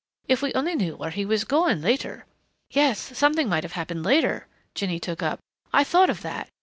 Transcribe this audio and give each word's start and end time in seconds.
If 0.27 0.41
we 0.41 0.51
only 0.55 0.73
knew 0.73 0.95
where 0.95 1.11
he 1.11 1.25
was 1.25 1.43
going 1.43 1.83
later" 1.83 2.25
"Yes, 2.71 3.15
something 3.15 3.47
might 3.47 3.61
have 3.63 3.73
happened 3.73 4.01
later," 4.03 4.47
Jinny 4.73 4.99
took 4.99 5.21
up. 5.21 5.37
"I 5.71 5.83
thought 5.83 6.09
of 6.09 6.23
that. 6.23 6.49